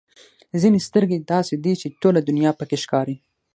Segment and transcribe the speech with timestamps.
[0.61, 3.15] ځینې سترګې داسې دي چې ټوله دنیا پکې ښکاري.